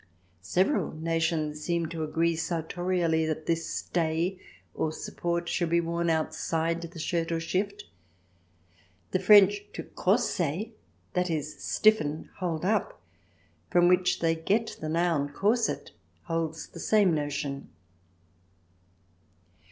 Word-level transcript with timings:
Several 0.41 0.93
nations 0.93 1.61
seem 1.63 1.85
to 1.89 2.03
agree 2.03 2.35
sartorially 2.35 3.27
that 3.27 3.45
this 3.45 3.67
stay 3.67 4.39
or 4.73 4.91
support 4.91 5.47
should 5.47 5.69
be 5.69 5.79
worn 5.79 6.09
outside 6.09 6.81
the 6.81 6.97
shirt 6.97 7.31
or 7.31 7.39
shift. 7.39 7.83
The 9.11 9.19
French" 9.19 9.61
to 9.73 9.83
corser"— 9.83 10.63
i.e., 11.15 11.41
stiffen, 11.43 12.31
hold 12.37 12.65
up— 12.65 12.99
from 13.69 13.87
which 13.87 14.21
they 14.21 14.33
get 14.33 14.75
the 14.81 14.89
noun 14.89 15.29
corset, 15.33 15.91
holds 16.23 16.65
the 16.69 16.79
same 16.79 17.13
notion. 17.13 17.69